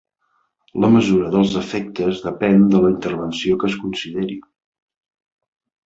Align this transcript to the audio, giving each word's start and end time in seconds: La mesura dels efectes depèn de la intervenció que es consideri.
La 0.85 0.89
mesura 0.95 1.29
dels 1.35 1.53
efectes 1.61 2.23
depèn 2.25 2.67
de 2.73 2.83
la 2.87 2.91
intervenció 2.95 3.61
que 3.65 3.73
es 3.73 3.79
consideri. 3.87 4.43